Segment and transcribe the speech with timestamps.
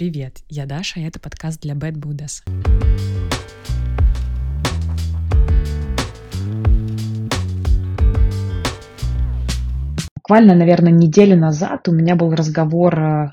[0.00, 2.40] Привет, я Даша, и это подкаст для Bad Buddhas.
[10.16, 13.32] Буквально, наверное, неделю назад у меня был разговор э,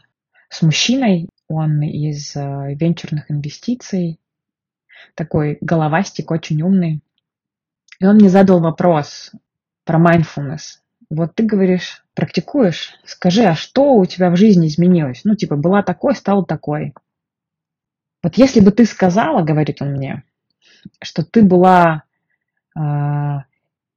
[0.49, 4.19] с мужчиной, он из э, венчурных инвестиций,
[5.15, 6.99] такой головастик, очень умный.
[8.01, 9.31] И он мне задал вопрос
[9.85, 10.81] про mindfulness.
[11.09, 15.21] Вот ты говоришь, практикуешь, скажи, а что у тебя в жизни изменилось?
[15.23, 16.93] Ну, типа, была такой, стала такой.
[18.21, 20.23] Вот если бы ты сказала, говорит он мне,
[21.01, 22.03] что ты была
[22.77, 22.81] э,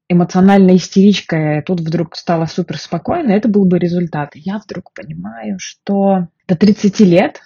[0.09, 4.31] эмоциональной истеричкой, а тут вдруг стала супер спокойной, это был бы результат.
[4.35, 7.41] Я вдруг понимаю, что до 30 лет,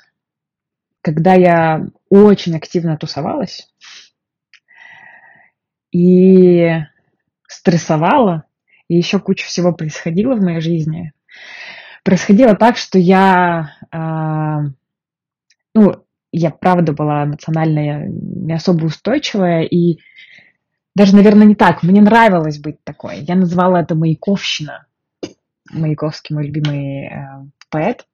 [1.00, 3.70] когда я очень активно тусовалась
[5.90, 6.70] и
[7.46, 8.44] стрессовала,
[8.88, 11.12] и еще куча всего происходило в моей жизни.
[12.02, 14.70] Происходило так, что я, э,
[15.74, 19.98] ну, я правда была эмоционально не особо устойчивая, и
[20.94, 21.82] даже, наверное, не так.
[21.82, 23.20] Мне нравилось быть такой.
[23.20, 24.86] Я называла это Маяковщина.
[25.70, 28.06] Маяковский мой любимый э, поэт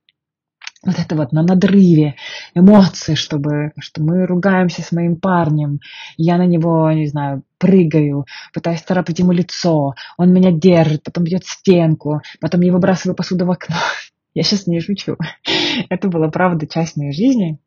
[0.84, 2.16] вот это вот на надрыве
[2.55, 5.80] эмоции, чтобы, что мы ругаемся с моим парнем,
[6.16, 11.44] я на него, не знаю, прыгаю, пытаюсь царапать ему лицо, он меня держит, потом бьет
[11.47, 13.77] стенку, потом я выбрасываю посуду в окно.
[14.34, 15.17] Я сейчас не шучу.
[15.89, 17.58] Это была, правда, часть моей жизни.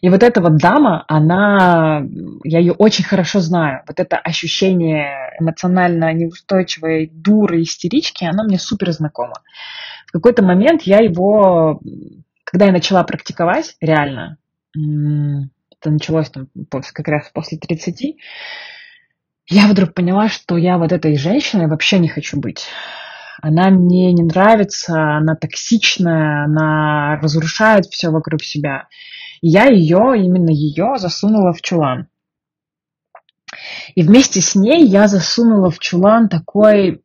[0.00, 2.04] И вот эта вот дама, она,
[2.44, 3.82] я ее очень хорошо знаю.
[3.88, 9.32] Вот это ощущение эмоционально неустойчивой дуры, истерички, оно мне супер знакомо
[10.06, 11.80] в какой-то момент я его,
[12.44, 14.38] когда я начала практиковать, реально,
[15.86, 18.16] это началось там как раз после 30,
[19.48, 22.66] я вдруг поняла, что я вот этой женщиной вообще не хочу быть.
[23.40, 28.88] Она мне не нравится, она токсичная, она разрушает все вокруг себя.
[29.40, 32.08] И я ее, именно ее, засунула в чулан.
[33.94, 37.02] И вместе с ней я засунула в чулан такой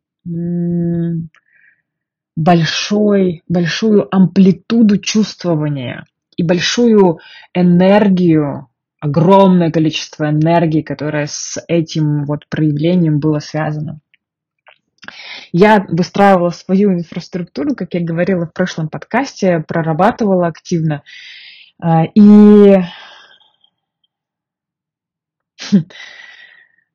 [2.35, 6.05] большой, большую амплитуду чувствования
[6.37, 7.19] и большую
[7.53, 8.70] энергию,
[9.01, 13.99] огромное количество энергии, которое с этим вот проявлением было связано.
[15.51, 21.01] Я выстраивала свою инфраструктуру, как я говорила в прошлом подкасте, прорабатывала активно.
[21.81, 22.77] А, и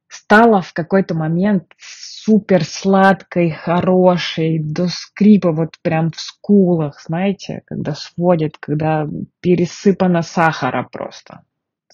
[0.09, 7.97] стала в какой-то момент супер сладкой, хорошей, до скрипа вот прям в скулах, знаете, когда
[7.97, 9.09] сводит, когда
[9.41, 11.43] пересыпано сахара просто.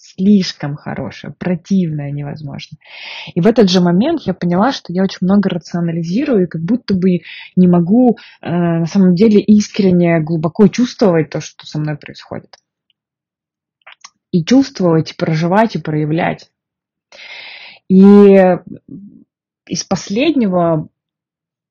[0.05, 2.77] Слишком хорошая, противная невозможно.
[3.33, 6.93] И в этот же момент я поняла, что я очень много рационализирую и как будто
[6.93, 7.21] бы
[7.55, 12.57] не могу э, на самом деле искренне, глубоко чувствовать то, что со мной происходит.
[14.31, 16.51] И чувствовать, и проживать, и проявлять.
[17.87, 18.57] И
[19.67, 20.89] из последнего,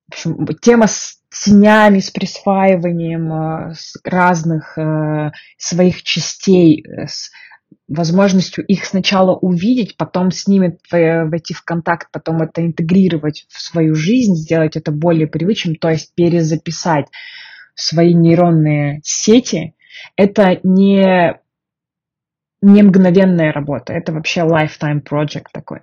[0.08, 7.30] в общем, тема с тенями, с присваиванием э, разных э, своих частей, э, с
[7.92, 13.94] возможностью их сначала увидеть, потом с ними войти в контакт, потом это интегрировать в свою
[13.94, 17.06] жизнь, сделать это более привычным, то есть перезаписать
[17.74, 19.74] свои нейронные сети,
[20.16, 21.38] это не,
[22.60, 25.80] не мгновенная работа, это вообще lifetime project такой.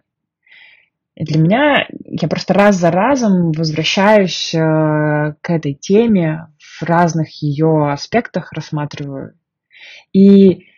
[1.15, 4.57] И для меня я просто раз за разом возвращаюсь э,
[5.41, 9.33] к этой теме, в разных ее аспектах рассматриваю.
[10.13, 10.68] И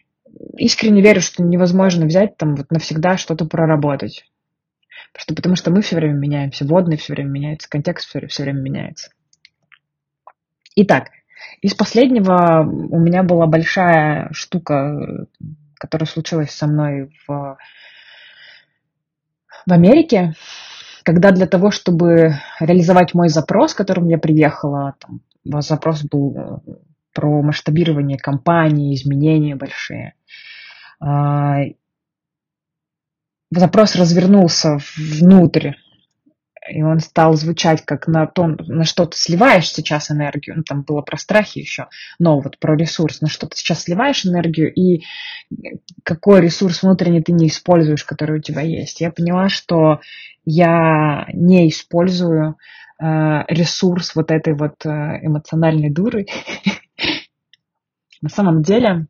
[0.57, 4.25] искренне верю, что невозможно взять там вот навсегда что-то проработать.
[5.13, 8.61] Просто потому что мы все время меняемся, водный все время меняется, контекст все, все время
[8.61, 9.11] меняется.
[10.75, 11.09] Итак,
[11.61, 15.27] из последнего у меня была большая штука,
[15.75, 17.57] которая случилась со мной в
[19.65, 20.33] в Америке,
[21.03, 25.21] когда для того, чтобы реализовать мой запрос, которым я приехала, там,
[25.61, 26.71] запрос был э,
[27.13, 30.13] про масштабирование компании, изменения большие,
[33.51, 35.71] запрос развернулся внутрь
[36.69, 40.83] и он стал звучать как на то, на что ты сливаешь сейчас энергию, ну, там
[40.83, 41.87] было про страхи еще,
[42.19, 45.03] но вот про ресурс, на что ты сейчас сливаешь энергию и
[46.03, 49.01] какой ресурс внутренний ты не используешь, который у тебя есть.
[49.01, 50.01] Я поняла, что
[50.45, 52.57] я не использую
[52.99, 54.89] э, ресурс вот этой вот э,
[55.23, 56.27] эмоциональной дуры.
[58.21, 59.07] На самом деле,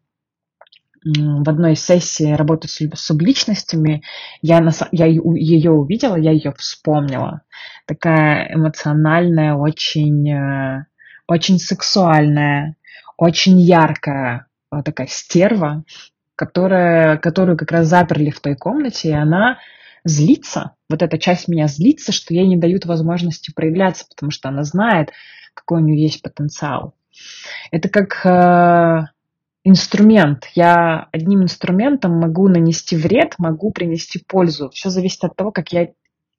[1.03, 4.03] в одной из сессий работы с субличностями,
[4.41, 7.41] я, на, я ее увидела, я ее вспомнила.
[7.87, 10.85] Такая эмоциональная, очень, э,
[11.27, 12.75] очень сексуальная,
[13.17, 15.83] очень яркая а, такая стерва,
[16.35, 19.59] которая, которую как раз заперли в той комнате, и она
[20.03, 20.75] злится.
[20.89, 25.11] Вот эта часть меня злится, что ей не дают возможности проявляться, потому что она знает,
[25.53, 26.95] какой у нее есть потенциал.
[27.71, 29.07] Это как э,
[29.63, 30.47] инструмент.
[30.55, 34.69] Я одним инструментом могу нанести вред, могу принести пользу.
[34.69, 35.89] Все зависит от того, как я,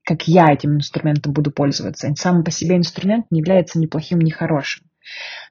[0.05, 2.13] как я этим инструментом буду пользоваться.
[2.17, 4.85] Сам по себе инструмент не является ни плохим, ни хорошим.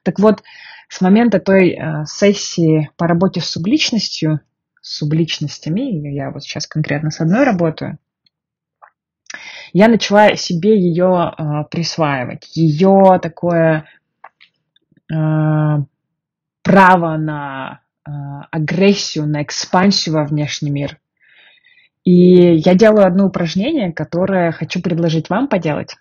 [0.02, 0.42] Так вот,
[0.88, 4.40] с момента той э, сессии по работе с субличностью,
[4.80, 7.98] с субличностями, я вот сейчас конкретно с одной работаю,
[9.72, 12.54] я начала себе ее э, присваивать.
[12.54, 13.86] Ее такое
[15.10, 15.14] э,
[16.62, 18.10] право на э,
[18.50, 20.98] агрессию, на экспансию во внешний мир.
[22.04, 25.96] И я делаю одно упражнение, которое хочу предложить вам поделать.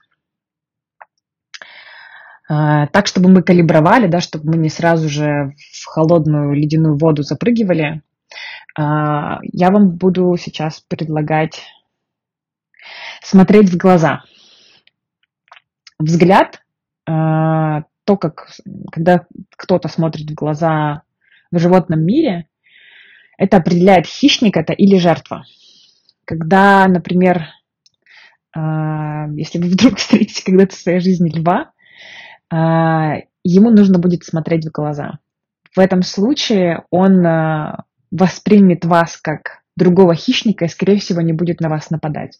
[2.49, 7.23] Э, так, чтобы мы калибровали, да, чтобы мы не сразу же в холодную ледяную воду
[7.23, 8.01] запрыгивали.
[8.77, 11.61] Э, я вам буду сейчас предлагать
[13.21, 14.23] смотреть в глаза.
[15.99, 16.61] Взгляд,
[17.07, 18.49] э, то, как
[18.91, 19.25] когда
[19.55, 21.03] кто-то смотрит в глаза
[21.51, 22.47] в животном мире,
[23.37, 25.45] это определяет хищник это или жертва.
[26.25, 27.47] Когда, например,
[28.53, 31.71] если вы вдруг встретите когда-то в своей жизни льва,
[32.51, 35.19] а, ему нужно будет смотреть в глаза.
[35.73, 41.61] В этом случае он а, воспримет вас как другого хищника и, скорее всего, не будет
[41.61, 42.39] на вас нападать.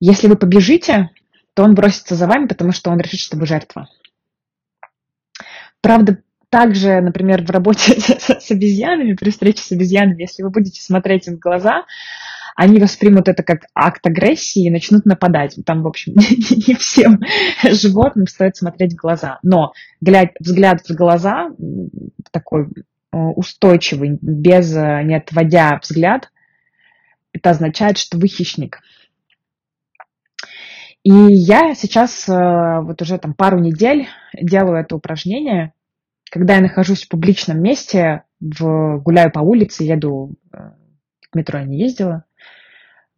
[0.00, 1.10] Если вы побежите,
[1.54, 3.88] то он бросится за вами, потому что он решит, что вы жертва.
[5.80, 6.18] Правда,
[6.50, 11.36] также, например, в работе с обезьянами, при встрече с обезьянами, если вы будете смотреть им
[11.36, 11.84] в глаза,
[12.56, 15.56] они воспримут это как акт агрессии и начнут нападать.
[15.66, 17.20] Там, в общем, не всем
[17.64, 19.38] животным стоит смотреть в глаза.
[19.42, 21.50] Но взгляд в глаза
[22.30, 26.30] такой э, устойчивый, без, э, не отводя взгляд,
[27.32, 28.80] это означает, что вы хищник.
[31.04, 35.74] И я сейчас э, вот уже там пару недель делаю это упражнение,
[36.30, 41.78] когда я нахожусь в публичном месте, в, гуляю по улице, еду, в метро я не
[41.78, 42.24] ездила,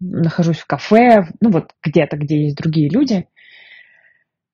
[0.00, 3.29] нахожусь в кафе, ну вот где-то, где есть другие люди,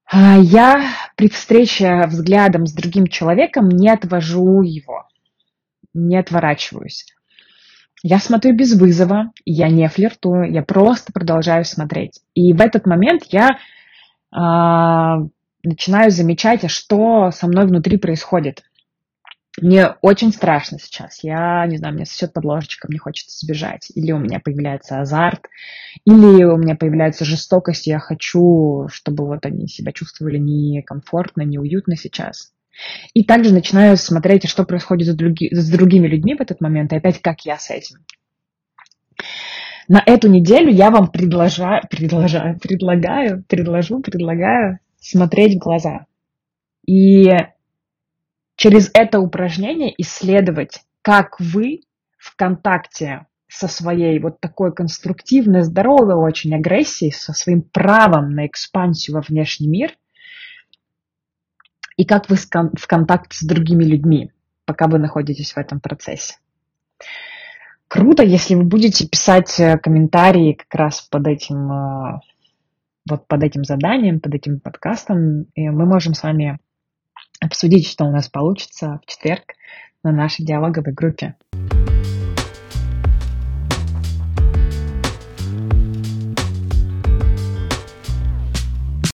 [0.05, 0.85] а я
[1.17, 5.09] при встрече взглядом с другим человеком не отвожу его,
[5.95, 7.07] не отворачиваюсь.
[8.03, 12.21] Я смотрю без вызова, я не флиртую, я просто продолжаю смотреть.
[12.35, 15.29] И в этот момент я э,
[15.63, 18.65] начинаю замечать, а что со мной внутри происходит.
[19.61, 21.23] Мне очень страшно сейчас.
[21.23, 23.93] Я, не знаю, мне сосет под ложечком, мне хочется сбежать.
[23.95, 25.47] Или у меня появляется азарт,
[26.05, 32.53] или у меня появляется жестокость, я хочу, чтобы вот они себя чувствовали некомфортно, неуютно сейчас.
[33.15, 36.97] И также начинаю смотреть, что происходит с, други, с другими людьми в этот момент, и
[36.97, 37.99] опять как я с этим.
[39.89, 46.07] На эту неделю я вам предложа, предложа, предлагаю, предложу, предлагаю смотреть в глаза.
[46.87, 47.31] И
[48.57, 51.81] через это упражнение исследовать, как вы
[52.17, 59.17] в контакте со своей вот такой конструктивной, здоровой очень агрессией, со своим правом на экспансию
[59.17, 59.95] во внешний мир,
[61.97, 64.31] и как вы в контакте с другими людьми,
[64.65, 66.37] пока вы находитесь в этом процессе.
[67.89, 72.21] Круто, если вы будете писать э, комментарии как раз под этим, э,
[73.07, 76.59] вот под этим заданием, под этим подкастом, и мы можем с вами
[77.39, 79.43] обсудить, что у нас получится в четверг
[80.03, 81.37] на нашей диалоговой группе.